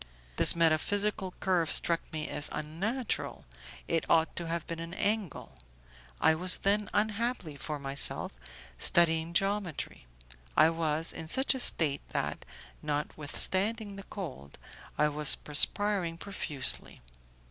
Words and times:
This 0.37 0.55
metaphysical 0.55 1.35
curve 1.39 1.71
struck 1.71 2.01
me 2.11 2.27
as 2.27 2.49
unnatural, 2.51 3.45
it 3.87 4.03
ought 4.09 4.35
to 4.35 4.47
have 4.47 4.65
been 4.65 4.79
an 4.79 4.95
angle; 4.95 5.59
I 6.19 6.33
was 6.33 6.57
then, 6.57 6.89
unhappily 6.91 7.55
for 7.55 7.77
myself, 7.77 8.31
studying 8.79 9.31
geometry. 9.31 10.07
I 10.57 10.71
was 10.71 11.13
in 11.13 11.27
such 11.27 11.53
a 11.53 11.59
state 11.59 12.01
that, 12.13 12.45
notwithstanding 12.81 13.95
the 13.95 14.01
cold, 14.09 14.57
I 14.97 15.07
was 15.07 15.35
perspiring 15.35 16.17
profusely. 16.17 16.99